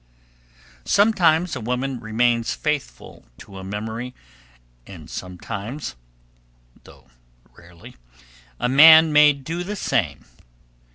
[0.83, 4.15] Sometimes a woman remains faithful to a memory,
[4.87, 5.95] and sometimes,
[6.85, 7.11] though
[7.55, 7.97] rarely,
[8.59, 10.25] a man may do the same.